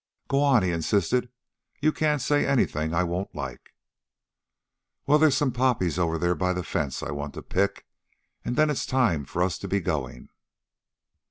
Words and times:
"Go 0.29 0.41
on," 0.41 0.63
he 0.63 0.71
insisted. 0.71 1.29
"You 1.79 1.91
can't 1.91 2.23
say 2.23 2.43
anything 2.43 2.91
I 2.91 3.03
won't 3.03 3.35
like." 3.35 3.75
"Well, 5.05 5.19
there's 5.19 5.37
some 5.37 5.51
poppies 5.51 5.99
over 5.99 6.17
there 6.17 6.33
by 6.33 6.53
the 6.53 6.63
fence 6.63 7.03
I 7.03 7.11
want 7.11 7.35
to 7.35 7.43
pick. 7.43 7.85
And 8.43 8.55
then 8.55 8.71
it's 8.71 8.87
time 8.87 9.25
for 9.25 9.43
us 9.43 9.59
to 9.59 9.67
be 9.67 9.79
going." 9.79 10.29